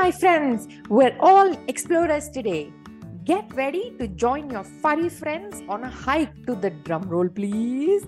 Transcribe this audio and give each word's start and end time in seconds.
my 0.00 0.10
friends, 0.10 0.66
we're 0.88 1.14
all 1.20 1.54
explorers 1.68 2.30
today. 2.30 2.72
Get 3.24 3.52
ready 3.54 3.94
to 3.98 4.08
join 4.08 4.48
your 4.50 4.64
furry 4.64 5.10
friends 5.10 5.62
on 5.68 5.84
a 5.84 5.90
hike 5.90 6.46
to 6.46 6.54
the 6.54 6.70
drum 6.70 7.02
roll, 7.02 7.28
please. 7.28 8.06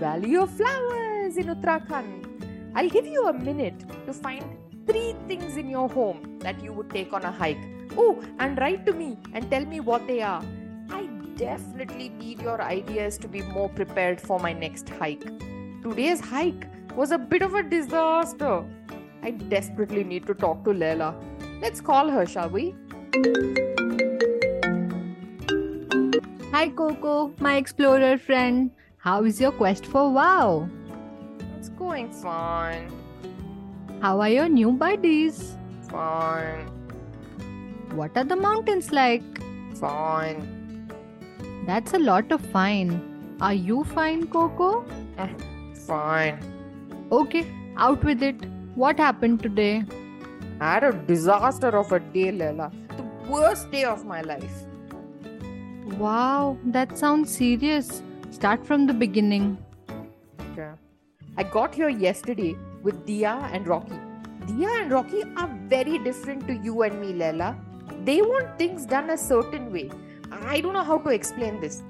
Valley 0.00 0.34
of 0.36 0.50
Flowers 0.50 1.36
in 1.36 1.46
Uttarakhand. 1.54 2.72
I'll 2.74 2.88
give 2.88 3.06
you 3.06 3.28
a 3.28 3.32
minute 3.32 3.84
to 4.06 4.12
find 4.12 4.44
three 4.88 5.14
things 5.28 5.56
in 5.56 5.70
your 5.70 5.88
home 5.88 6.40
that 6.40 6.60
you 6.60 6.72
would 6.72 6.90
take 6.90 7.12
on 7.12 7.22
a 7.22 7.30
hike. 7.30 7.62
Oh, 7.96 8.20
and 8.40 8.58
write 8.58 8.84
to 8.86 8.92
me 8.92 9.16
and 9.32 9.48
tell 9.48 9.64
me 9.64 9.78
what 9.78 10.08
they 10.08 10.22
are. 10.22 10.42
I 10.90 11.06
definitely 11.36 12.08
need 12.08 12.42
your 12.42 12.60
ideas 12.60 13.16
to 13.18 13.28
be 13.28 13.42
more 13.42 13.68
prepared 13.68 14.20
for 14.20 14.40
my 14.40 14.52
next 14.52 14.88
hike. 14.88 15.24
Today's 15.84 16.18
hike 16.18 16.66
was 16.98 17.12
a 17.12 17.18
bit 17.32 17.42
of 17.42 17.54
a 17.54 17.62
disaster. 17.62 18.64
I 19.22 19.30
desperately 19.30 20.02
need 20.02 20.26
to 20.26 20.34
talk 20.34 20.64
to 20.64 20.72
Leila. 20.72 21.14
Let's 21.62 21.80
call 21.80 22.08
her, 22.08 22.26
shall 22.26 22.48
we? 22.50 22.74
Hi 26.54 26.68
KoKo, 26.80 27.40
my 27.40 27.54
explorer 27.56 28.18
friend. 28.18 28.72
How 28.96 29.22
is 29.22 29.40
your 29.40 29.52
quest 29.52 29.86
for 29.86 30.10
WoW? 30.10 30.68
It's 31.56 31.68
going 31.68 32.10
fine. 32.10 32.90
How 34.00 34.20
are 34.20 34.28
your 34.28 34.48
new 34.48 34.72
buddies? 34.72 35.56
Fine. 35.88 36.66
What 37.94 38.16
are 38.16 38.24
the 38.24 38.42
mountains 38.48 38.90
like? 38.90 39.22
Fine. 39.76 40.92
That's 41.64 41.94
a 41.94 41.98
lot 42.10 42.32
of 42.32 42.40
fine. 42.58 43.00
Are 43.40 43.54
you 43.54 43.84
fine, 43.84 44.26
KoKo? 44.26 44.84
Eh, 45.16 45.28
fine. 45.86 46.57
Okay, 47.10 47.46
out 47.78 48.04
with 48.04 48.22
it. 48.22 48.36
What 48.74 48.98
happened 48.98 49.42
today? 49.42 49.82
I 50.60 50.74
had 50.74 50.84
a 50.84 50.92
disaster 50.92 51.68
of 51.68 51.90
a 51.90 52.00
day, 52.00 52.30
Leila. 52.30 52.70
The 52.98 53.30
worst 53.30 53.70
day 53.70 53.84
of 53.84 54.04
my 54.04 54.20
life. 54.20 54.66
Wow, 55.96 56.58
that 56.66 56.98
sounds 56.98 57.34
serious. 57.34 58.02
Start 58.30 58.66
from 58.66 58.86
the 58.86 58.92
beginning. 58.92 59.56
Okay. 60.52 60.68
I 61.38 61.44
got 61.44 61.74
here 61.74 61.88
yesterday 61.88 62.56
with 62.82 63.06
Diya 63.06 63.54
and 63.54 63.66
Rocky. 63.66 63.98
Diya 64.44 64.82
and 64.82 64.92
Rocky 64.92 65.22
are 65.38 65.48
very 65.66 65.98
different 66.00 66.46
to 66.46 66.52
you 66.56 66.82
and 66.82 67.00
me, 67.00 67.14
Leila. 67.14 67.56
They 68.04 68.20
want 68.20 68.58
things 68.58 68.84
done 68.84 69.08
a 69.08 69.16
certain 69.16 69.72
way. 69.72 69.90
I 70.30 70.60
don't 70.60 70.74
know 70.74 70.84
how 70.84 70.98
to 70.98 71.08
explain 71.08 71.58
this. 71.58 71.82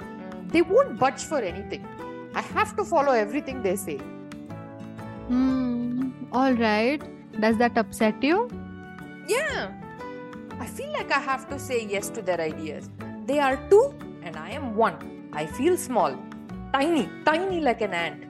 They 0.47 0.63
won't 0.63 0.97
budge 0.97 1.25
for 1.25 1.39
anything. 1.41 1.85
I 2.37 2.43
have 2.43 2.77
to 2.77 2.85
follow 2.85 3.13
everything 3.13 3.63
they 3.63 3.75
say. 3.75 3.99
Hmm, 5.29 6.11
alright. 6.33 7.03
Does 7.41 7.57
that 7.59 7.77
upset 7.77 8.23
you? 8.23 8.51
Yeah. 9.29 9.73
I 10.59 10.67
feel 10.67 10.91
like 10.93 11.13
I 11.13 11.21
have 11.21 11.49
to 11.51 11.59
say 11.59 11.87
yes 11.87 12.09
to 12.11 12.23
their 12.23 12.41
ideas. 12.41 12.91
They 13.27 13.39
are 13.39 13.57
two 13.71 13.95
and 14.23 14.37
I 14.37 14.51
am 14.51 14.75
one. 14.75 15.29
I 15.33 15.47
feel 15.47 15.77
small. 15.77 16.17
Tiny, 16.73 17.09
tiny 17.25 17.61
like 17.61 17.83
an 17.83 17.95
ant. 17.95 18.25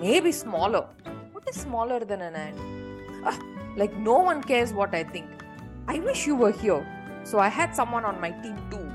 Maybe 0.00 0.30
smaller. 0.30 0.86
What 1.32 1.48
is 1.48 1.56
smaller 1.56 2.00
than 2.00 2.20
an 2.20 2.34
ant? 2.34 2.56
Ah, 3.24 3.38
like 3.76 3.96
no 3.96 4.18
one 4.18 4.42
cares 4.42 4.72
what 4.72 4.94
I 4.94 5.04
think. 5.04 5.26
I 5.88 6.00
wish 6.00 6.26
you 6.26 6.36
were 6.36 6.52
here. 6.52 6.86
So 7.24 7.38
I 7.38 7.48
had 7.48 7.74
someone 7.74 8.04
on 8.04 8.20
my 8.20 8.30
team 8.30 8.56
too. 8.70 8.86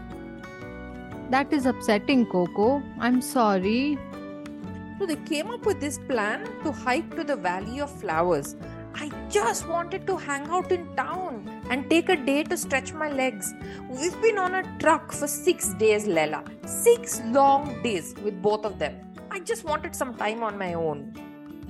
That 1.31 1.51
is 1.51 1.65
upsetting, 1.65 2.25
KoKo. 2.27 2.83
I'm 2.99 3.21
sorry. 3.21 3.97
So 5.01 5.07
they 5.07 5.15
came 5.15 5.49
up 5.49 5.65
with 5.65 5.79
this 5.79 5.97
plan 5.97 6.43
to 6.63 6.71
hike 6.71 7.15
to 7.15 7.23
the 7.23 7.35
Valley 7.35 7.81
of 7.81 7.89
Flowers. 7.89 8.55
I 8.93 9.09
just 9.31 9.67
wanted 9.67 10.05
to 10.05 10.15
hang 10.15 10.43
out 10.47 10.71
in 10.71 10.95
town 10.95 11.49
and 11.71 11.89
take 11.89 12.09
a 12.09 12.15
day 12.15 12.43
to 12.43 12.55
stretch 12.55 12.93
my 12.93 13.09
legs. 13.09 13.51
We've 13.89 14.21
been 14.21 14.37
on 14.37 14.53
a 14.53 14.77
truck 14.77 15.11
for 15.11 15.25
six 15.27 15.73
days, 15.73 16.05
Leila. 16.05 16.43
Six 16.67 17.19
long 17.25 17.81
days 17.81 18.13
with 18.23 18.43
both 18.43 18.63
of 18.63 18.77
them. 18.77 18.95
I 19.31 19.39
just 19.39 19.63
wanted 19.63 19.95
some 19.95 20.13
time 20.13 20.43
on 20.43 20.55
my 20.59 20.75
own. 20.75 21.15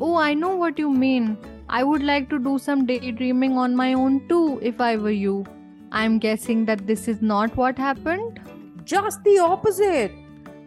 Oh, 0.01 0.17
I 0.17 0.33
know 0.33 0.57
what 0.57 0.77
you 0.77 0.89
mean. 0.89 1.37
I 1.69 1.85
would 1.85 2.03
like 2.03 2.29
to 2.31 2.37
do 2.37 2.59
some 2.59 2.85
daydreaming 2.85 3.57
on 3.57 3.77
my 3.77 3.93
own 3.93 4.27
too 4.27 4.59
if 4.61 4.81
I 4.81 4.97
were 4.97 5.09
you. 5.09 5.45
I'm 5.93 6.19
guessing 6.19 6.65
that 6.65 6.85
this 6.85 7.07
is 7.07 7.21
not 7.21 7.55
what 7.55 7.77
happened. 7.77 8.41
Just 8.83 9.23
the 9.23 9.39
opposite. 9.39 10.11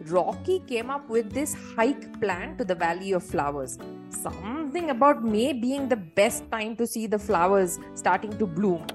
Rocky 0.07 0.59
came 0.67 0.91
up 0.91 1.09
with 1.09 1.31
this 1.31 1.55
hike 1.75 2.19
plan 2.21 2.55
to 2.57 2.63
the 2.63 2.75
Valley 2.75 3.13
of 3.13 3.23
Flowers. 3.23 3.79
Something 4.09 4.91
about 4.91 5.23
May 5.23 5.51
being 5.53 5.89
the 5.89 5.95
best 5.95 6.49
time 6.51 6.75
to 6.75 6.85
see 6.85 7.07
the 7.07 7.17
flowers 7.17 7.79
starting 7.95 8.37
to 8.37 8.45
bloom. 8.45 8.85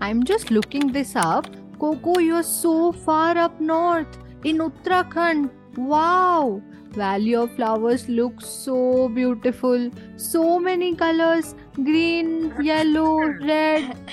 I'm 0.00 0.24
just 0.24 0.50
looking 0.50 0.90
this 0.92 1.14
up. 1.16 1.46
KoKo, 1.78 2.24
you're 2.24 2.42
so 2.42 2.92
far 2.92 3.36
up 3.36 3.60
north 3.60 4.08
in 4.44 4.58
Uttarakhand. 4.58 5.50
Wow! 5.76 6.62
Valley 6.92 7.34
of 7.34 7.54
Flowers 7.54 8.08
looks 8.08 8.46
so 8.46 9.08
beautiful. 9.10 9.90
So 10.16 10.58
many 10.58 10.94
colors 10.96 11.54
green, 11.74 12.54
yellow, 12.62 13.18
red. 13.20 13.96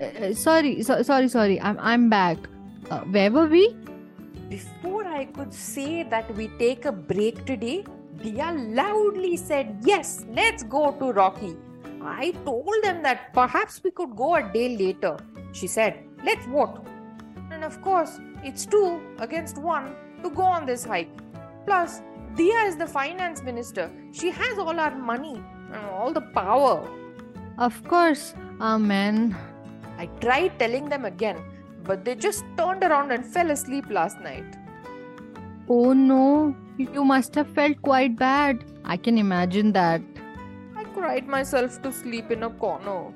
Uh, 0.00 0.32
sorry, 0.32 0.82
so, 0.82 1.02
sorry, 1.02 1.28
sorry. 1.28 1.60
I'm, 1.60 1.78
I'm 1.78 2.08
back. 2.08 2.38
Uh, 2.90 3.00
where 3.00 3.30
were 3.30 3.46
we? 3.46 3.76
Before 5.00 5.16
I 5.16 5.24
could 5.24 5.54
say 5.54 6.02
that 6.02 6.30
we 6.36 6.48
take 6.58 6.84
a 6.84 6.92
break 6.92 7.46
today, 7.46 7.84
Diya 8.18 8.48
loudly 8.76 9.34
said, 9.34 9.78
Yes, 9.82 10.26
let's 10.28 10.62
go 10.62 10.92
to 10.92 11.12
Rocky. 11.12 11.56
I 12.02 12.32
told 12.44 12.74
them 12.82 13.02
that 13.02 13.32
perhaps 13.32 13.80
we 13.82 13.92
could 13.92 14.14
go 14.14 14.34
a 14.34 14.42
day 14.42 14.76
later. 14.76 15.16
She 15.52 15.66
said, 15.68 16.04
Let's 16.22 16.44
vote. 16.44 16.84
And 17.50 17.64
of 17.64 17.80
course, 17.80 18.20
it's 18.44 18.66
two 18.66 19.00
against 19.20 19.56
one 19.56 19.94
to 20.22 20.28
go 20.28 20.42
on 20.42 20.66
this 20.66 20.84
hike. 20.84 21.08
Plus, 21.64 22.02
Diya 22.34 22.68
is 22.68 22.76
the 22.76 22.86
finance 22.86 23.42
minister. 23.42 23.90
She 24.12 24.30
has 24.30 24.58
all 24.58 24.78
our 24.78 24.94
money 24.94 25.42
and 25.72 25.86
all 25.86 26.12
the 26.12 26.26
power. 26.36 26.86
Of 27.56 27.82
course. 27.84 28.34
Amen. 28.60 29.34
I 29.96 30.06
tried 30.20 30.58
telling 30.58 30.90
them 30.90 31.06
again, 31.06 31.42
but 31.84 32.04
they 32.04 32.16
just 32.16 32.44
turned 32.58 32.84
around 32.84 33.12
and 33.12 33.24
fell 33.24 33.50
asleep 33.50 33.86
last 33.88 34.20
night. 34.20 34.59
Oh 35.72 35.92
no, 35.92 36.52
you 36.76 37.04
must 37.04 37.36
have 37.36 37.48
felt 37.50 37.80
quite 37.80 38.16
bad. 38.18 38.64
I 38.84 38.96
can 38.96 39.16
imagine 39.16 39.70
that. 39.74 40.02
I 40.76 40.82
cried 40.82 41.28
myself 41.28 41.80
to 41.82 41.92
sleep 41.92 42.32
in 42.32 42.42
a 42.42 42.50
corner. 42.50 43.12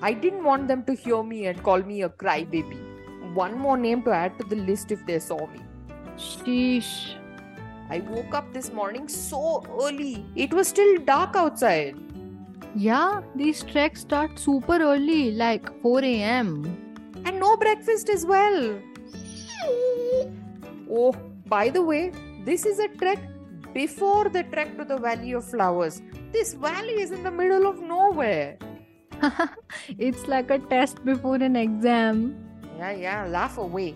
I 0.00 0.14
didn't 0.14 0.42
want 0.42 0.68
them 0.68 0.84
to 0.84 0.94
hear 0.94 1.22
me 1.22 1.44
and 1.48 1.62
call 1.62 1.82
me 1.82 2.00
a 2.00 2.08
crybaby. 2.08 3.34
One 3.34 3.58
more 3.58 3.76
name 3.76 4.02
to 4.04 4.10
add 4.10 4.38
to 4.38 4.46
the 4.46 4.56
list 4.56 4.90
if 4.90 5.04
they 5.04 5.18
saw 5.18 5.46
me. 5.48 5.60
Sheesh. 6.16 7.16
I 7.90 8.00
woke 8.00 8.34
up 8.34 8.54
this 8.54 8.72
morning 8.72 9.06
so 9.06 9.62
early. 9.82 10.24
It 10.34 10.54
was 10.54 10.68
still 10.68 10.96
dark 11.04 11.36
outside. 11.36 11.98
Yeah, 12.74 13.20
these 13.34 13.62
treks 13.64 14.00
start 14.00 14.38
super 14.38 14.78
early, 14.80 15.32
like 15.32 15.68
4 15.82 16.02
am. 16.02 16.64
And 17.26 17.38
no 17.38 17.54
breakfast 17.58 18.08
as 18.08 18.24
well. 18.24 18.80
Oh, 20.90 21.14
by 21.46 21.68
the 21.68 21.82
way, 21.82 22.12
this 22.44 22.64
is 22.66 22.78
a 22.78 22.88
trek 22.88 23.18
before 23.72 24.28
the 24.28 24.42
trek 24.44 24.76
to 24.76 24.84
the 24.84 24.96
Valley 24.96 25.32
of 25.32 25.44
Flowers. 25.44 26.02
This 26.32 26.54
valley 26.54 27.00
is 27.00 27.10
in 27.10 27.22
the 27.22 27.30
middle 27.30 27.66
of 27.66 27.80
nowhere. 27.80 28.58
it's 29.98 30.26
like 30.28 30.50
a 30.50 30.58
test 30.58 31.04
before 31.04 31.36
an 31.36 31.56
exam. 31.56 32.36
Yeah, 32.78 32.90
yeah, 32.92 33.26
laugh 33.26 33.58
away. 33.58 33.94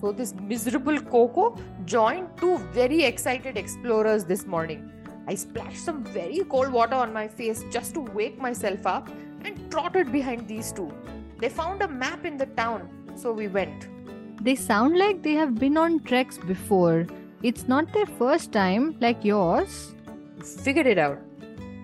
So, 0.00 0.12
this 0.12 0.34
miserable 0.34 0.98
KoKo 0.98 1.58
joined 1.86 2.28
two 2.36 2.58
very 2.72 3.04
excited 3.04 3.56
explorers 3.56 4.24
this 4.24 4.46
morning. 4.46 4.90
I 5.26 5.34
splashed 5.34 5.84
some 5.84 6.04
very 6.04 6.44
cold 6.48 6.70
water 6.70 6.94
on 6.94 7.12
my 7.12 7.26
face 7.26 7.64
just 7.70 7.94
to 7.94 8.00
wake 8.00 8.38
myself 8.38 8.86
up 8.86 9.08
and 9.44 9.70
trotted 9.70 10.12
behind 10.12 10.46
these 10.46 10.72
two. 10.72 10.92
They 11.38 11.48
found 11.48 11.82
a 11.82 11.88
map 11.88 12.24
in 12.24 12.36
the 12.36 12.46
town, 12.46 12.88
so 13.16 13.32
we 13.32 13.48
went. 13.48 13.88
They 14.40 14.54
sound 14.54 14.98
like 14.98 15.22
they 15.22 15.32
have 15.34 15.54
been 15.56 15.76
on 15.76 16.00
treks 16.00 16.38
before. 16.38 17.06
It's 17.42 17.68
not 17.68 17.92
their 17.92 18.06
first 18.06 18.52
time, 18.52 18.96
like 19.00 19.24
yours. 19.24 19.94
Figured 20.62 20.86
it 20.86 20.98
out. 20.98 21.18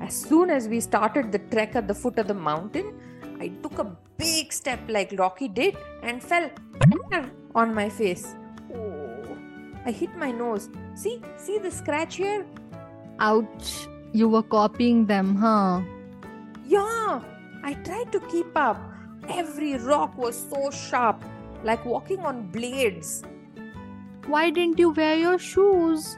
As 0.00 0.14
soon 0.14 0.50
as 0.50 0.68
we 0.68 0.80
started 0.80 1.32
the 1.32 1.38
trek 1.38 1.76
at 1.76 1.88
the 1.88 1.94
foot 1.94 2.18
of 2.18 2.28
the 2.28 2.34
mountain, 2.34 2.98
I 3.40 3.48
took 3.62 3.78
a 3.78 3.96
big 4.16 4.52
step 4.52 4.80
like 4.88 5.14
Rocky 5.18 5.48
did 5.48 5.76
and 6.02 6.22
fell 6.22 6.50
on 7.54 7.74
my 7.74 7.88
face. 7.88 8.34
Oh, 8.74 9.36
I 9.84 9.90
hit 9.90 10.14
my 10.16 10.30
nose. 10.30 10.68
See, 10.94 11.20
see 11.36 11.58
the 11.58 11.70
scratch 11.70 12.16
here? 12.16 12.44
Ouch. 13.18 13.88
You 14.12 14.28
were 14.28 14.42
copying 14.42 15.06
them, 15.06 15.36
huh? 15.36 15.82
Yeah, 16.66 17.22
I 17.64 17.74
tried 17.74 18.12
to 18.12 18.20
keep 18.20 18.56
up. 18.56 18.78
Every 19.28 19.76
rock 19.76 20.18
was 20.18 20.36
so 20.50 20.70
sharp, 20.70 21.22
like 21.62 21.84
walking 21.84 22.20
on 22.20 22.48
blades. 22.48 23.22
Why 24.26 24.50
didn't 24.50 24.78
you 24.78 24.90
wear 24.90 25.16
your 25.16 25.38
shoes? 25.38 26.16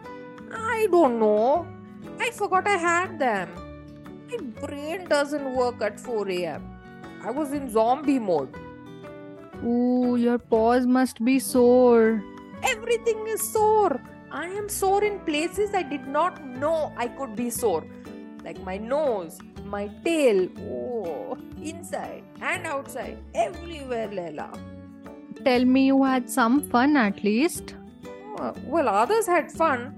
I 0.52 0.86
don't 0.90 1.18
know. 1.18 1.66
I 2.18 2.30
forgot 2.30 2.66
I 2.66 2.76
had 2.76 3.18
them. 3.18 3.48
My 4.30 4.38
brain 4.66 5.06
doesn't 5.08 5.54
work 5.54 5.80
at 5.82 5.98
4 5.98 6.28
a.m. 6.28 6.70
I 7.22 7.30
was 7.30 7.52
in 7.52 7.70
zombie 7.70 8.18
mode. 8.18 8.54
Ooh, 9.64 10.16
your 10.16 10.38
paws 10.38 10.86
must 10.86 11.24
be 11.24 11.38
sore. 11.38 12.22
Everything 12.62 13.26
is 13.26 13.40
sore. 13.52 14.00
I 14.30 14.48
am 14.48 14.68
sore 14.68 15.04
in 15.04 15.20
places 15.20 15.74
I 15.74 15.82
did 15.82 16.06
not 16.06 16.44
know 16.44 16.92
I 16.96 17.08
could 17.08 17.36
be 17.36 17.50
sore. 17.50 17.84
Like 18.42 18.60
my 18.62 18.76
nose, 18.76 19.38
my 19.64 19.88
tail, 20.04 20.48
oh, 20.60 21.38
inside 21.62 22.24
and 22.42 22.66
outside, 22.66 23.18
everywhere, 23.34 24.08
Leila. 24.08 24.50
Tell 25.42 25.64
me 25.64 25.86
you 25.86 26.02
had 26.04 26.30
some 26.30 26.60
fun 26.70 26.96
at 26.96 27.22
least. 27.24 27.74
Uh, 28.38 28.52
Well, 28.66 28.88
others 28.88 29.26
had 29.26 29.50
fun, 29.50 29.94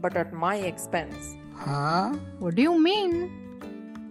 but 0.00 0.16
at 0.16 0.32
my 0.32 0.56
expense. 0.56 1.36
Huh? 1.56 2.14
What 2.38 2.54
do 2.54 2.62
you 2.62 2.78
mean? 2.78 3.30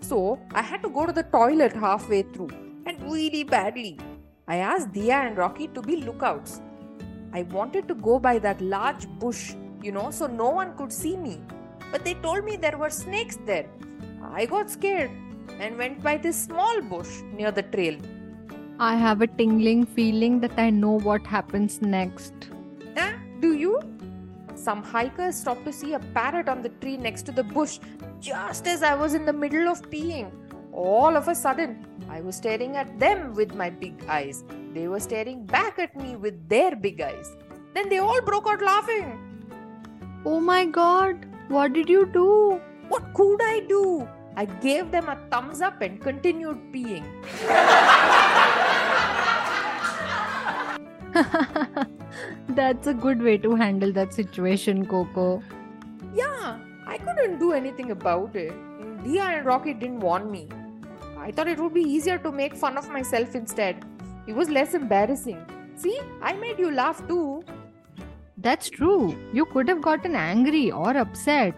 So 0.01 0.39
I 0.53 0.61
had 0.61 0.81
to 0.83 0.89
go 0.89 1.05
to 1.05 1.11
the 1.11 1.23
toilet 1.23 1.73
halfway 1.73 2.23
through, 2.23 2.49
and 2.85 3.01
really 3.11 3.43
badly. 3.43 3.97
I 4.47 4.57
asked 4.57 4.91
Diya 4.93 5.27
and 5.27 5.37
Rocky 5.37 5.67
to 5.69 5.81
be 5.81 5.97
lookouts. 5.97 6.61
I 7.33 7.43
wanted 7.43 7.87
to 7.87 7.95
go 7.95 8.17
by 8.17 8.39
that 8.39 8.59
large 8.61 9.07
bush, 9.19 9.53
you 9.83 9.91
know, 9.91 10.09
so 10.09 10.25
no 10.27 10.49
one 10.49 10.75
could 10.77 10.91
see 10.91 11.15
me. 11.15 11.39
But 11.91 12.03
they 12.03 12.15
told 12.15 12.43
me 12.45 12.55
there 12.55 12.77
were 12.77 12.89
snakes 12.89 13.37
there. 13.45 13.67
I 14.23 14.45
got 14.47 14.69
scared 14.71 15.11
and 15.59 15.77
went 15.77 16.01
by 16.01 16.17
this 16.17 16.43
small 16.45 16.81
bush 16.81 17.21
near 17.33 17.51
the 17.51 17.63
trail. 17.63 17.97
I 18.81 18.95
have 18.95 19.21
a 19.21 19.27
tingling 19.27 19.85
feeling 19.85 20.39
that 20.39 20.57
I 20.57 20.69
know 20.69 20.99
what 20.99 21.27
happens 21.27 21.81
next. 21.81 22.33
Ah, 22.95 23.13
do 23.41 23.51
you? 23.53 23.81
Some 24.55 24.81
hikers 24.81 25.35
stopped 25.35 25.65
to 25.65 25.73
see 25.73 25.95
a 25.95 25.99
parrot 25.99 26.47
on 26.47 26.61
the 26.61 26.69
tree 26.69 26.95
next 26.95 27.23
to 27.23 27.33
the 27.33 27.43
bush 27.43 27.79
just 28.21 28.67
as 28.67 28.81
I 28.81 28.95
was 28.95 29.15
in 29.15 29.25
the 29.25 29.33
middle 29.33 29.67
of 29.67 29.81
peeing. 29.89 30.31
All 30.71 31.17
of 31.17 31.27
a 31.27 31.35
sudden, 31.35 31.85
I 32.09 32.21
was 32.21 32.37
staring 32.37 32.77
at 32.77 32.97
them 33.01 33.33
with 33.33 33.53
my 33.53 33.69
big 33.69 34.01
eyes. 34.07 34.45
They 34.73 34.87
were 34.87 35.01
staring 35.01 35.45
back 35.45 35.77
at 35.77 35.93
me 35.97 36.15
with 36.15 36.47
their 36.47 36.73
big 36.73 37.01
eyes. 37.01 37.35
Then 37.73 37.89
they 37.89 37.97
all 37.97 38.21
broke 38.21 38.47
out 38.47 38.61
laughing. 38.61 39.11
Oh 40.25 40.39
my 40.39 40.63
god, 40.63 41.25
what 41.49 41.73
did 41.73 41.89
you 41.89 42.05
do? 42.05 42.61
What 42.87 43.13
could 43.13 43.41
I 43.41 43.59
do? 43.67 44.07
I 44.37 44.45
gave 44.45 44.89
them 44.89 45.09
a 45.09 45.17
thumbs 45.29 45.59
up 45.59 45.81
and 45.81 45.99
continued 45.99 46.71
peeing. 46.71 47.05
That's 52.49 52.87
a 52.87 52.93
good 52.93 53.21
way 53.21 53.37
to 53.37 53.55
handle 53.55 53.91
that 53.93 54.13
situation, 54.13 54.85
KoKo. 54.85 55.43
Yeah, 56.13 56.59
I 56.87 56.97
couldn't 56.97 57.39
do 57.39 57.53
anything 57.53 57.91
about 57.91 58.35
it. 58.35 58.53
Diya 59.03 59.37
and 59.37 59.45
Rocky 59.45 59.73
didn't 59.73 59.99
warn 59.99 60.29
me. 60.31 60.47
I 61.17 61.31
thought 61.31 61.47
it 61.47 61.59
would 61.59 61.73
be 61.73 61.81
easier 61.81 62.17
to 62.19 62.31
make 62.31 62.55
fun 62.55 62.77
of 62.77 62.89
myself 62.89 63.35
instead. 63.35 63.85
It 64.27 64.33
was 64.33 64.49
less 64.49 64.73
embarrassing. 64.73 65.45
See, 65.75 65.99
I 66.21 66.33
made 66.33 66.59
you 66.59 66.71
laugh 66.71 67.05
too. 67.07 67.43
That's 68.37 68.69
true. 68.69 69.15
You 69.33 69.45
could 69.45 69.67
have 69.67 69.81
gotten 69.81 70.15
angry 70.15 70.71
or 70.71 70.95
upset. 70.95 71.55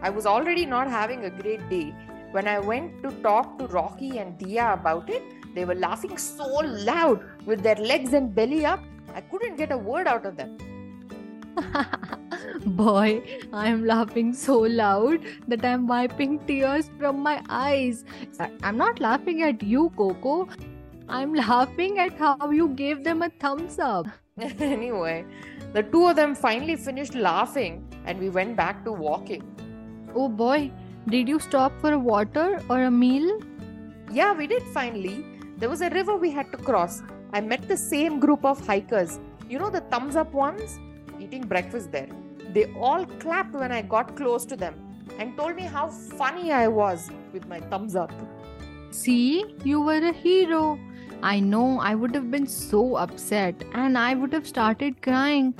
I 0.00 0.10
was 0.10 0.26
already 0.26 0.64
not 0.64 0.88
having 0.88 1.24
a 1.24 1.30
great 1.30 1.68
day. 1.68 1.94
When 2.30 2.46
I 2.46 2.58
went 2.58 3.02
to 3.02 3.10
talk 3.22 3.58
to 3.58 3.66
Rocky 3.66 4.18
and 4.18 4.38
Diya 4.38 4.74
about 4.74 5.10
it, 5.10 5.22
they 5.54 5.64
were 5.64 5.74
laughing 5.74 6.16
so 6.18 6.46
loud 6.62 7.24
with 7.48 7.62
their 7.62 7.76
legs 7.76 8.12
and 8.12 8.34
belly 8.34 8.64
up, 8.66 8.80
I 9.14 9.22
couldn't 9.22 9.56
get 9.56 9.72
a 9.72 9.78
word 9.78 10.06
out 10.06 10.26
of 10.26 10.36
them. 10.36 10.58
Boy, 12.66 13.22
I'm 13.52 13.84
laughing 13.84 14.32
so 14.32 14.58
loud 14.58 15.24
that 15.48 15.64
I'm 15.64 15.86
wiping 15.86 16.38
tears 16.46 16.90
from 16.98 17.20
my 17.20 17.42
eyes. 17.48 18.04
I- 18.38 18.50
I'm 18.62 18.76
not 18.76 19.00
laughing 19.00 19.42
at 19.42 19.62
you, 19.62 19.90
KoKo. 19.96 20.48
I'm 21.08 21.34
laughing 21.34 21.98
at 21.98 22.12
how 22.18 22.50
you 22.50 22.68
gave 22.68 23.02
them 23.02 23.22
a 23.22 23.30
thumbs 23.40 23.78
up. 23.78 24.06
anyway, 24.60 25.24
the 25.72 25.82
two 25.82 26.06
of 26.06 26.16
them 26.16 26.34
finally 26.34 26.76
finished 26.76 27.14
laughing 27.14 27.84
and 28.04 28.20
we 28.20 28.28
went 28.28 28.56
back 28.56 28.84
to 28.84 28.92
walking. 28.92 29.42
Oh 30.14 30.28
boy, 30.28 30.70
did 31.08 31.28
you 31.28 31.38
stop 31.40 31.72
for 31.80 31.98
water 31.98 32.60
or 32.68 32.82
a 32.84 32.90
meal? 32.90 33.40
Yeah, 34.12 34.32
we 34.34 34.46
did 34.46 34.62
finally. 34.74 35.24
There 35.56 35.68
was 35.68 35.80
a 35.80 35.90
river 35.90 36.16
we 36.16 36.30
had 36.30 36.52
to 36.52 36.58
cross. 36.58 37.02
I 37.32 37.40
met 37.40 37.68
the 37.68 37.76
same 37.76 38.20
group 38.20 38.44
of 38.44 38.66
hikers. 38.66 39.18
You 39.48 39.58
know 39.58 39.70
the 39.70 39.82
thumbs 39.82 40.16
up 40.16 40.32
ones? 40.32 40.78
Eating 41.20 41.42
breakfast 41.42 41.92
there. 41.92 42.08
They 42.54 42.72
all 42.74 43.04
clapped 43.04 43.52
when 43.52 43.70
I 43.70 43.82
got 43.82 44.16
close 44.16 44.46
to 44.46 44.56
them 44.56 44.74
and 45.18 45.36
told 45.36 45.56
me 45.56 45.62
how 45.62 45.88
funny 45.88 46.52
I 46.52 46.68
was 46.68 47.10
with 47.32 47.46
my 47.46 47.60
thumbs 47.60 47.96
up. 47.96 48.12
See, 48.90 49.44
you 49.64 49.82
were 49.82 49.98
a 49.98 50.12
hero. 50.12 50.78
I 51.22 51.40
know 51.40 51.80
I 51.80 51.94
would 51.94 52.14
have 52.14 52.30
been 52.30 52.46
so 52.46 52.96
upset 52.96 53.62
and 53.74 53.98
I 53.98 54.14
would 54.14 54.32
have 54.32 54.46
started 54.46 55.02
crying. 55.02 55.54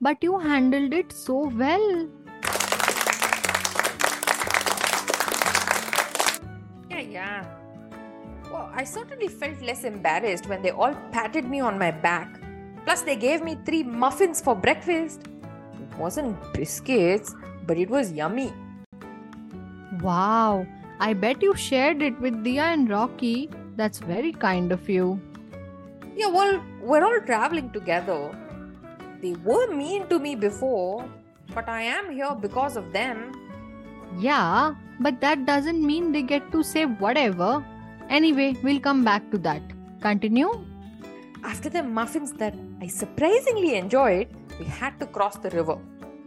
But 0.00 0.22
you 0.22 0.38
handled 0.38 0.94
it 0.94 1.12
so 1.12 1.48
well. 1.48 2.08
I 8.74 8.84
certainly 8.84 9.28
felt 9.28 9.60
less 9.60 9.84
embarrassed 9.84 10.46
when 10.46 10.62
they 10.62 10.70
all 10.70 10.94
patted 11.12 11.44
me 11.44 11.60
on 11.60 11.78
my 11.78 11.90
back. 11.90 12.40
Plus, 12.84 13.02
they 13.02 13.16
gave 13.16 13.42
me 13.44 13.58
three 13.66 13.82
muffins 13.82 14.40
for 14.40 14.54
breakfast. 14.54 15.28
It 15.74 15.98
wasn't 15.98 16.36
biscuits, 16.54 17.34
but 17.66 17.76
it 17.76 17.90
was 17.90 18.12
yummy. 18.12 18.52
Wow, 20.00 20.66
I 21.00 21.12
bet 21.12 21.42
you 21.42 21.54
shared 21.54 22.00
it 22.00 22.18
with 22.18 22.42
Diya 22.44 22.72
and 22.72 22.88
Rocky. 22.88 23.50
That's 23.76 23.98
very 23.98 24.32
kind 24.32 24.72
of 24.72 24.88
you. 24.88 25.20
Yeah, 26.16 26.28
well, 26.28 26.62
we're 26.80 27.04
all 27.04 27.20
traveling 27.20 27.70
together. 27.70 28.34
They 29.20 29.34
were 29.44 29.72
mean 29.74 30.08
to 30.08 30.18
me 30.18 30.34
before, 30.34 31.04
but 31.54 31.68
I 31.68 31.82
am 31.82 32.10
here 32.10 32.34
because 32.34 32.76
of 32.76 32.92
them. 32.92 33.32
Yeah, 34.18 34.74
but 34.98 35.20
that 35.20 35.46
doesn't 35.46 35.84
mean 35.84 36.12
they 36.12 36.22
get 36.22 36.50
to 36.52 36.62
say 36.62 36.86
whatever. 36.86 37.64
Anyway, 38.16 38.54
we'll 38.62 38.78
come 38.78 39.02
back 39.02 39.30
to 39.30 39.38
that. 39.38 39.62
Continue. 40.02 40.50
After 41.42 41.70
the 41.70 41.82
muffins 41.82 42.32
that 42.34 42.54
I 42.82 42.86
surprisingly 42.86 43.76
enjoyed, 43.76 44.28
we 44.58 44.66
had 44.66 45.00
to 45.00 45.06
cross 45.06 45.38
the 45.38 45.48
river. 45.48 45.78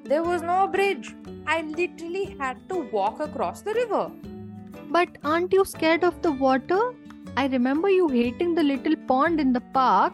There 0.04 0.24
was 0.24 0.42
no 0.42 0.68
bridge. 0.68 1.14
I 1.46 1.62
literally 1.62 2.36
had 2.40 2.58
to 2.70 2.90
walk 2.92 3.20
across 3.20 3.62
the 3.62 3.76
river. 3.76 4.12
But 4.90 5.20
aren't 5.24 5.54
you 5.54 5.64
scared 5.64 6.04
of 6.04 6.20
the 6.24 6.32
water? 6.32 6.96
I 7.38 7.46
remember 7.46 7.88
you 7.92 8.08
hating 8.08 8.56
the 8.56 8.64
little 8.64 8.96
pond 8.96 9.40
in 9.40 9.54
the 9.54 9.62
park. 9.62 10.14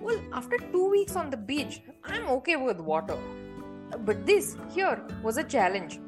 Well, 0.00 0.20
after 0.32 0.56
two 0.70 0.88
weeks 0.88 1.16
on 1.16 1.30
the 1.30 1.36
beach, 1.36 1.82
I'm 2.04 2.28
okay 2.38 2.54
with 2.54 2.78
water. 2.78 3.18
But 4.04 4.24
this 4.24 4.56
here 4.72 5.02
was 5.20 5.36
a 5.36 5.42
challenge. 5.42 5.98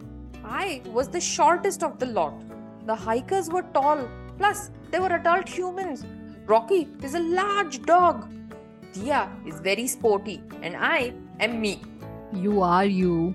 I 0.45 0.83
was 0.87 1.09
the 1.09 1.21
shortest 1.21 1.83
of 1.83 1.99
the 1.99 2.07
lot. 2.07 2.35
The 2.87 2.95
hikers 2.95 3.49
were 3.49 3.63
tall, 3.75 4.09
plus, 4.39 4.71
they 4.91 5.01
were 5.01 5.15
adult 5.15 5.49
humans. 5.49 6.05
Rocky 6.47 6.89
is 7.03 7.15
a 7.15 7.21
large 7.21 7.83
dog. 7.83 8.31
Diya 8.93 9.29
is 9.47 9.61
very 9.61 9.87
sporty, 9.87 10.43
and 10.61 10.77
I 10.77 11.13
am 11.41 11.61
me. 11.61 11.81
You 12.33 12.63
are 12.63 12.85
you. 12.85 13.35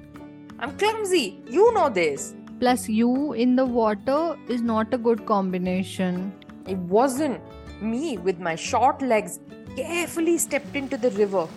I'm 0.60 0.78
clumsy. 0.78 1.42
You 1.48 1.74
know 1.74 1.90
this. 1.90 2.36
Plus, 2.60 2.90
you 2.90 3.34
in 3.34 3.56
the 3.56 3.66
water 3.66 4.36
is 4.48 4.62
not 4.62 4.94
a 4.94 4.98
good 4.98 5.26
combination. 5.26 6.34
It 6.68 6.78
wasn't. 6.78 7.42
Me, 7.82 8.18
with 8.18 8.40
my 8.40 8.56
short 8.56 9.02
legs, 9.02 9.40
carefully 9.76 10.38
stepped 10.40 10.76
into 10.76 10.98
the 10.98 11.12
river. 11.12 11.48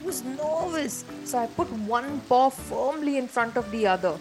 I 0.00 0.04
was 0.04 0.24
nervous, 0.24 1.04
so 1.24 1.38
I 1.38 1.46
put 1.46 1.70
one 1.72 2.20
paw 2.22 2.50
firmly 2.50 3.18
in 3.18 3.28
front 3.28 3.56
of 3.56 3.70
the 3.70 3.86
other. 3.86 4.16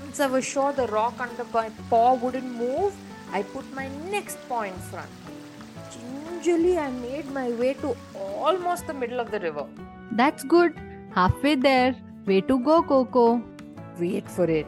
Once 0.00 0.20
I 0.20 0.26
was 0.26 0.46
sure 0.46 0.72
the 0.72 0.86
rock 0.86 1.20
under 1.20 1.44
my 1.52 1.70
paw 1.90 2.14
wouldn't 2.14 2.50
move, 2.50 2.94
I 3.32 3.42
put 3.42 3.70
my 3.74 3.88
next 4.10 4.38
paw 4.48 4.62
in 4.62 4.74
front. 4.74 5.10
Gingerly, 5.92 6.78
I 6.78 6.90
made 6.90 7.30
my 7.30 7.50
way 7.50 7.74
to 7.74 7.96
almost 8.14 8.86
the 8.86 8.94
middle 8.94 9.20
of 9.20 9.30
the 9.30 9.40
river. 9.40 9.66
That's 10.12 10.44
good. 10.44 10.74
Halfway 11.14 11.54
there. 11.56 11.94
Way 12.26 12.40
to 12.42 12.58
go, 12.58 12.82
KoKo. 12.82 13.42
Wait 13.98 14.30
for 14.30 14.44
it. 14.44 14.66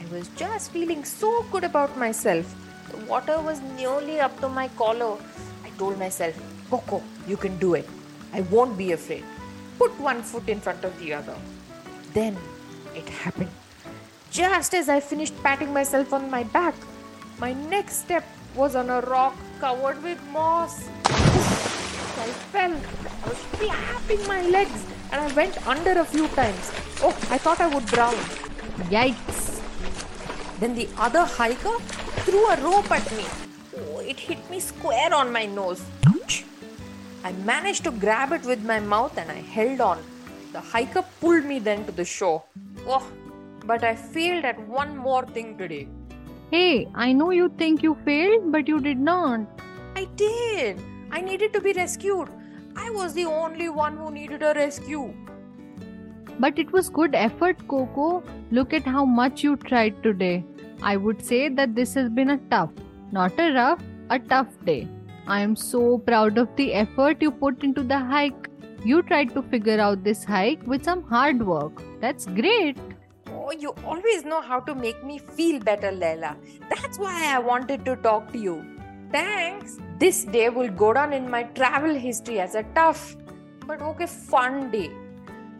I 0.00 0.12
was 0.12 0.28
just 0.36 0.70
feeling 0.70 1.04
so 1.04 1.44
good 1.52 1.64
about 1.64 1.96
myself. 1.96 2.54
The 2.90 2.98
water 3.06 3.40
was 3.40 3.60
nearly 3.76 4.20
up 4.20 4.38
to 4.40 4.48
my 4.48 4.68
collar. 4.68 5.16
I 5.64 5.70
told 5.78 5.98
myself, 5.98 6.34
KoKo, 6.70 7.02
you 7.26 7.36
can 7.36 7.58
do 7.58 7.74
it. 7.74 7.88
I 8.32 8.42
won't 8.42 8.76
be 8.76 8.92
afraid. 8.92 9.24
Put 9.78 9.98
one 10.00 10.22
foot 10.22 10.48
in 10.48 10.60
front 10.60 10.84
of 10.84 10.98
the 10.98 11.14
other. 11.14 11.36
Then 12.12 12.36
it 12.94 13.08
happened. 13.08 13.50
Just 14.30 14.74
as 14.74 14.88
I 14.88 15.00
finished 15.00 15.40
patting 15.42 15.72
myself 15.72 16.12
on 16.12 16.30
my 16.30 16.44
back, 16.44 16.74
my 17.38 17.52
next 17.52 17.96
step 18.04 18.24
was 18.54 18.74
on 18.74 18.90
a 18.90 19.00
rock 19.02 19.36
covered 19.60 20.02
with 20.02 20.20
moss. 20.32 20.88
I 21.06 22.26
fell. 22.52 22.72
I 22.72 23.28
was 23.28 23.38
flapping 23.58 24.26
my 24.26 24.42
legs 24.42 24.84
and 25.12 25.20
I 25.20 25.32
went 25.34 25.66
under 25.66 25.92
a 26.00 26.04
few 26.04 26.26
times. 26.28 26.72
Oh, 27.00 27.16
I 27.30 27.38
thought 27.38 27.60
I 27.60 27.68
would 27.68 27.86
drown. 27.86 28.14
Yikes. 28.90 29.60
Then 30.58 30.74
the 30.74 30.88
other 30.98 31.24
hiker 31.24 31.78
threw 32.24 32.44
a 32.48 32.56
rope 32.60 32.90
at 32.90 33.10
me. 33.16 33.24
Oh, 33.76 34.00
it 34.00 34.18
hit 34.18 34.50
me 34.50 34.58
square 34.58 35.14
on 35.14 35.32
my 35.32 35.46
nose. 35.46 35.84
Ouch. 36.08 36.44
I 37.22 37.32
managed 37.32 37.84
to 37.84 37.92
grab 37.92 38.32
it 38.32 38.42
with 38.42 38.64
my 38.64 38.80
mouth 38.80 39.16
and 39.16 39.30
I 39.30 39.40
held 39.40 39.80
on. 39.80 40.02
The 40.52 40.60
hiker 40.60 41.04
pulled 41.20 41.44
me 41.44 41.60
then 41.60 41.84
to 41.86 41.92
the 41.92 42.04
shore. 42.04 42.42
Oh, 42.86 43.06
but 43.64 43.84
I 43.84 43.94
failed 43.94 44.44
at 44.44 44.58
one 44.66 44.96
more 44.96 45.24
thing 45.26 45.56
today. 45.56 45.86
Hey, 46.50 46.88
I 46.94 47.12
know 47.12 47.30
you 47.30 47.50
think 47.58 47.82
you 47.82 47.94
failed, 48.06 48.50
but 48.50 48.66
you 48.66 48.80
did 48.80 48.98
not. 48.98 49.40
I 49.94 50.06
did. 50.16 50.80
I 51.10 51.20
needed 51.20 51.52
to 51.52 51.60
be 51.60 51.74
rescued. 51.74 52.28
I 52.74 52.88
was 52.88 53.12
the 53.12 53.26
only 53.26 53.68
one 53.68 53.98
who 53.98 54.10
needed 54.10 54.42
a 54.42 54.54
rescue. 54.54 55.12
But 56.38 56.58
it 56.58 56.72
was 56.72 56.88
good 56.88 57.14
effort, 57.14 57.58
KoKo. 57.68 58.24
Look 58.50 58.72
at 58.72 58.86
how 58.86 59.04
much 59.04 59.42
you 59.42 59.56
tried 59.56 60.02
today. 60.02 60.42
I 60.82 60.96
would 60.96 61.22
say 61.22 61.50
that 61.50 61.74
this 61.74 61.92
has 61.94 62.08
been 62.08 62.30
a 62.30 62.38
tough, 62.50 62.70
not 63.12 63.38
a 63.38 63.52
rough, 63.52 63.82
a 64.08 64.18
tough 64.18 64.48
day. 64.64 64.88
I 65.26 65.40
am 65.40 65.54
so 65.54 65.98
proud 65.98 66.38
of 66.38 66.54
the 66.56 66.72
effort 66.72 67.20
you 67.20 67.30
put 67.30 67.62
into 67.62 67.82
the 67.82 67.98
hike. 67.98 68.48
You 68.84 69.02
tried 69.02 69.34
to 69.34 69.42
figure 69.42 69.80
out 69.80 70.02
this 70.02 70.24
hike 70.24 70.66
with 70.66 70.82
some 70.82 71.02
hard 71.02 71.46
work. 71.46 71.82
That's 72.00 72.24
great. 72.24 72.78
Oh, 73.48 73.52
you 73.52 73.74
always 73.82 74.26
know 74.26 74.42
how 74.42 74.60
to 74.60 74.74
make 74.74 75.02
me 75.02 75.16
feel 75.16 75.58
better, 75.58 75.90
Leila. 75.90 76.36
That's 76.68 76.98
why 76.98 77.34
I 77.34 77.38
wanted 77.38 77.82
to 77.86 77.96
talk 77.96 78.30
to 78.32 78.38
you. 78.38 78.62
Thanks. 79.10 79.78
This 79.98 80.24
day 80.24 80.50
will 80.50 80.68
go 80.68 80.92
down 80.92 81.14
in 81.14 81.30
my 81.30 81.44
travel 81.60 81.94
history 81.94 82.40
as 82.40 82.54
a 82.54 82.62
tough 82.74 83.16
but 83.66 83.80
okay 83.80 84.04
fun 84.04 84.70
day. 84.70 84.90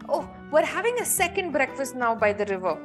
Oh, 0.07 0.29
we're 0.51 0.65
having 0.65 0.99
a 0.99 1.05
second 1.05 1.51
breakfast 1.51 1.95
now 1.95 2.13
by 2.13 2.31
the 2.31 2.45
river. 2.45 2.77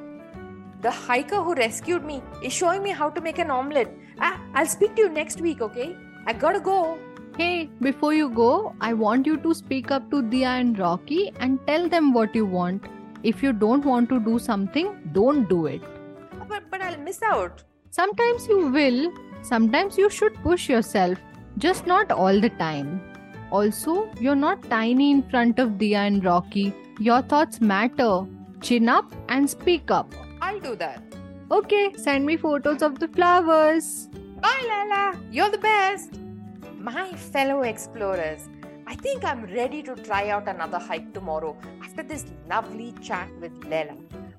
The 0.80 0.90
hiker 0.90 1.42
who 1.42 1.54
rescued 1.54 2.02
me 2.02 2.22
is 2.42 2.54
showing 2.54 2.82
me 2.82 2.90
how 2.90 3.10
to 3.10 3.20
make 3.20 3.38
an 3.38 3.50
omelette. 3.50 3.94
Ah, 4.20 4.40
I'll 4.54 4.72
speak 4.78 4.96
to 4.96 5.02
you 5.02 5.10
next 5.10 5.42
week, 5.42 5.60
okay? 5.60 5.94
I 6.26 6.32
gotta 6.32 6.60
go. 6.60 6.98
Hey, 7.36 7.68
before 7.82 8.14
you 8.14 8.30
go, 8.30 8.74
I 8.80 8.94
want 8.94 9.26
you 9.26 9.36
to 9.36 9.52
speak 9.52 9.90
up 9.90 10.10
to 10.12 10.22
Diya 10.22 10.60
and 10.60 10.78
Rocky 10.78 11.30
and 11.40 11.58
tell 11.66 11.90
them 11.90 12.14
what 12.14 12.34
you 12.34 12.46
want. 12.46 12.82
If 13.24 13.42
you 13.42 13.52
don't 13.52 13.84
want 13.84 14.10
to 14.10 14.20
do 14.20 14.38
something, 14.38 15.10
don't 15.12 15.48
do 15.48 15.66
it. 15.66 15.82
But, 16.46 16.70
but 16.70 16.82
I'll 16.82 16.98
miss 16.98 17.22
out. 17.22 17.64
Sometimes 17.90 18.46
you 18.46 18.68
will, 18.68 19.12
sometimes 19.42 19.96
you 19.96 20.10
should 20.10 20.34
push 20.42 20.68
yourself, 20.68 21.18
just 21.56 21.86
not 21.86 22.12
all 22.12 22.38
the 22.38 22.50
time. 22.50 23.00
Also, 23.50 24.10
you're 24.20 24.36
not 24.36 24.62
tiny 24.64 25.10
in 25.10 25.22
front 25.22 25.58
of 25.58 25.70
Diya 25.82 26.06
and 26.06 26.24
Rocky. 26.24 26.74
Your 26.98 27.22
thoughts 27.22 27.60
matter. 27.60 28.26
Chin 28.60 28.88
up 28.88 29.10
and 29.28 29.48
speak 29.48 29.90
up. 29.90 30.12
I'll 30.42 30.60
do 30.60 30.76
that. 30.76 31.02
Okay, 31.50 31.94
send 31.96 32.26
me 32.26 32.36
photos 32.36 32.82
of 32.82 32.98
the 32.98 33.08
flowers. 33.08 34.08
Bye, 34.40 34.64
Lala. 34.68 35.18
You're 35.30 35.50
the 35.50 35.58
best. 35.58 36.18
My 36.78 37.12
fellow 37.12 37.62
explorers, 37.62 38.48
I 38.94 38.96
think 38.96 39.24
I'm 39.24 39.44
ready 39.46 39.82
to 39.82 39.96
try 39.96 40.28
out 40.30 40.46
another 40.46 40.78
hike 40.78 41.12
tomorrow 41.12 41.56
after 41.82 42.04
this 42.04 42.26
lovely 42.48 42.94
chat 43.02 43.28
with 43.40 43.52
Leila. 43.64 43.96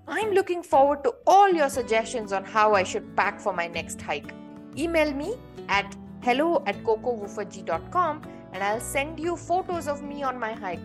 I'm 0.08 0.32
looking 0.32 0.64
forward 0.64 1.04
to 1.04 1.14
all 1.28 1.50
your 1.50 1.70
suggestions 1.70 2.32
on 2.32 2.46
how 2.46 2.74
I 2.74 2.84
should 2.84 3.18
pack 3.18 3.42
for 3.42 3.52
my 3.52 3.68
next 3.68 4.02
hike. 4.02 4.32
Email 4.78 5.12
me 5.12 5.36
at 5.68 5.94
hello 6.22 6.64
at 6.68 6.82
kokowooferjee.com 6.86 8.22
and 8.54 8.64
I'll 8.64 8.80
send 8.80 9.20
you 9.20 9.36
photos 9.36 9.90
of 9.90 10.02
me 10.04 10.24
on 10.24 10.40
my 10.40 10.54
hike. 10.54 10.80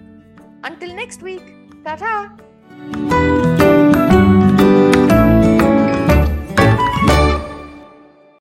Until 0.65 0.93
next 0.93 1.23
week, 1.23 1.55
ta 1.85 1.95
ta! 1.95 3.60